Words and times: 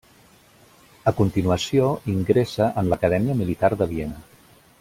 A 1.11 1.13
continuació, 1.19 1.91
ingressa 2.15 2.71
en 2.83 2.93
l'Acadèmia 2.95 3.39
Militar 3.45 3.73
de 3.83 3.93
Viena. 3.95 4.29